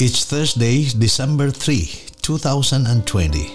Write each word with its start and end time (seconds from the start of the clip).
It's 0.00 0.24
Thursday, 0.24 0.88
December 0.96 1.50
3, 1.50 1.84
2020. 2.22 3.52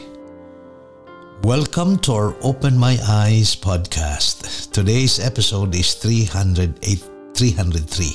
Welcome 1.41 1.97
to 2.05 2.13
our 2.13 2.35
Open 2.43 2.77
My 2.77 2.99
Eyes 3.01 3.55
podcast. 3.55 4.71
Today's 4.71 5.17
episode 5.19 5.73
is 5.73 5.95
308, 5.95 7.01
303. 7.33 8.11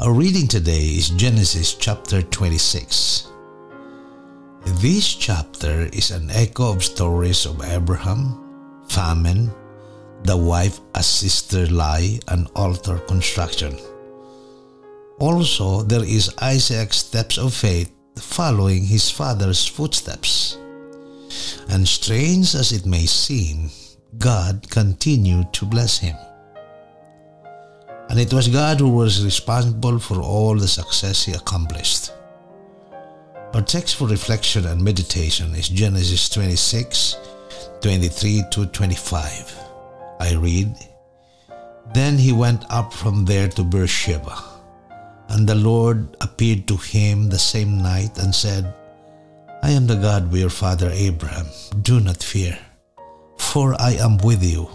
Our 0.00 0.12
reading 0.12 0.48
today 0.48 0.98
is 0.98 1.10
Genesis 1.10 1.74
chapter 1.74 2.20
26. 2.20 3.30
This 4.82 5.14
chapter 5.14 5.88
is 5.92 6.10
an 6.10 6.32
echo 6.32 6.72
of 6.72 6.82
stories 6.82 7.46
of 7.46 7.62
Abraham, 7.62 8.82
famine, 8.88 9.54
the 10.24 10.36
wife 10.36 10.80
as 10.96 11.06
sister 11.06 11.68
lie, 11.68 12.18
and 12.26 12.50
altar 12.56 12.98
construction. 13.06 13.78
Also, 15.22 15.82
there 15.82 16.02
is 16.02 16.34
Isaac's 16.38 16.96
steps 16.96 17.38
of 17.38 17.54
faith 17.54 17.92
following 18.18 18.82
his 18.82 19.08
father's 19.08 19.64
footsteps. 19.64 20.58
And 21.68 21.86
strange 21.86 22.56
as 22.56 22.72
it 22.72 22.86
may 22.86 23.06
seem, 23.06 23.70
God 24.18 24.68
continued 24.68 25.52
to 25.52 25.64
bless 25.64 25.96
him. 25.96 26.16
And 28.10 28.18
it 28.18 28.32
was 28.32 28.48
God 28.48 28.80
who 28.80 28.88
was 28.88 29.24
responsible 29.24 30.00
for 30.00 30.20
all 30.20 30.56
the 30.56 30.66
success 30.66 31.22
he 31.22 31.34
accomplished. 31.34 32.10
Our 33.54 33.62
text 33.62 33.94
for 33.94 34.08
reflection 34.08 34.66
and 34.66 34.82
meditation 34.82 35.54
is 35.54 35.68
Genesis 35.68 36.28
26 36.30 37.16
23 37.80 38.42
to 38.50 38.66
25. 38.66 39.54
I 40.18 40.34
read, 40.34 40.74
Then 41.94 42.18
he 42.18 42.32
went 42.32 42.64
up 42.70 42.92
from 42.92 43.24
there 43.24 43.46
to 43.50 43.62
Beersheba 43.62 44.51
and 45.32 45.48
the 45.48 45.54
Lord 45.54 46.16
appeared 46.20 46.68
to 46.68 46.76
him 46.76 47.28
the 47.28 47.38
same 47.38 47.82
night 47.82 48.18
and 48.18 48.34
said, 48.34 48.74
I 49.62 49.70
am 49.70 49.86
the 49.86 49.96
God 49.96 50.24
of 50.24 50.36
your 50.36 50.50
father 50.50 50.90
Abraham. 50.92 51.46
Do 51.80 52.00
not 52.00 52.22
fear, 52.22 52.58
for 53.38 53.74
I 53.80 53.92
am 53.92 54.18
with 54.18 54.44
you. 54.44 54.68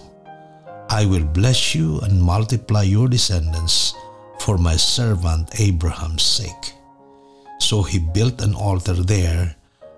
I 0.89 1.05
will 1.05 1.25
bless 1.25 1.75
you 1.75 1.99
and 1.99 2.21
multiply 2.21 2.83
your 2.83 3.07
descendants 3.07 3.93
for 4.39 4.57
my 4.57 4.75
servant 4.75 5.59
Abraham's 5.59 6.23
sake. 6.23 6.73
So 7.59 7.83
he 7.83 7.99
built 7.99 8.41
an 8.41 8.55
altar 8.55 8.93
there 8.93 9.55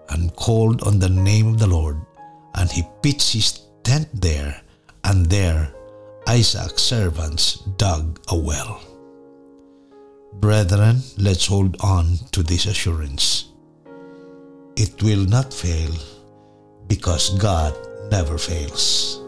and 0.10 0.36
called 0.36 0.84
on 0.84 1.00
the 1.00 1.10
name 1.10 1.48
of 1.48 1.60
the 1.60 1.68
Lord, 1.68 2.02
and 2.56 2.70
he 2.70 2.84
pitched 3.02 3.32
his 3.32 3.62
tent 3.84 4.10
there, 4.14 4.60
and 5.06 5.26
there 5.28 5.72
Isaac's 6.28 6.82
servants 6.82 7.64
dug 7.78 8.20
a 8.28 8.36
well. 8.36 8.89
Brethren, 10.34 11.02
let's 11.18 11.48
hold 11.48 11.76
on 11.82 12.18
to 12.32 12.44
this 12.44 12.66
assurance. 12.66 13.52
It 14.76 15.02
will 15.04 15.26
not 15.26 15.54
fail 15.54 15.92
because 16.88 17.38
God 17.38 17.76
never 18.12 18.38
fails. 18.38 19.22